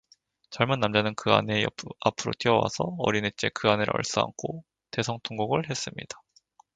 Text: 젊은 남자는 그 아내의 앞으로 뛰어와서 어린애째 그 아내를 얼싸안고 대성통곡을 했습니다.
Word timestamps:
젊은 0.49 0.79
남자는 0.79 1.13
그 1.13 1.31
아내의 1.31 1.67
앞으로 1.99 2.31
뛰어와서 2.39 2.95
어린애째 2.97 3.51
그 3.53 3.69
아내를 3.69 3.95
얼싸안고 3.95 4.63
대성통곡을 4.89 5.69
했습니다. 5.69 6.15